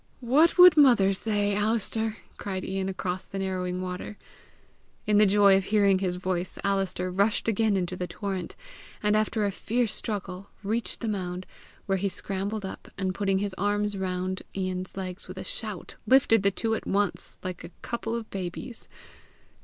"What 0.25 0.57
would 0.57 0.77
mother 0.77 1.13
say, 1.13 1.53
Alister!" 1.55 2.17
cried 2.37 2.65
Ian 2.65 2.89
across 2.89 3.23
the 3.23 3.37
narrowing 3.37 3.81
water. 3.81 4.17
In 5.05 5.19
the 5.19 5.27
joy 5.27 5.55
of 5.57 5.65
hearing 5.65 5.99
his 5.99 6.15
voice, 6.15 6.57
Alister 6.63 7.11
rushed 7.11 7.47
again 7.47 7.77
into 7.77 7.95
the 7.95 8.07
torrent; 8.07 8.55
and, 9.03 9.15
after 9.15 9.45
a 9.45 9.51
fierce 9.51 9.93
struggle, 9.93 10.49
reached 10.63 11.01
the 11.01 11.07
mound, 11.07 11.45
where 11.85 11.99
he 11.99 12.09
scrambled 12.09 12.65
up, 12.65 12.87
and 12.97 13.13
putting 13.13 13.37
his 13.37 13.53
arms 13.59 13.95
round 13.95 14.41
Ian's 14.57 14.97
legs 14.97 15.27
with 15.27 15.37
a 15.37 15.43
shout, 15.43 15.97
lifted 16.07 16.41
the 16.41 16.49
two 16.49 16.73
at 16.73 16.87
once 16.87 17.37
like 17.43 17.63
a 17.63 17.69
couple 17.83 18.15
of 18.15 18.27
babies. 18.31 18.87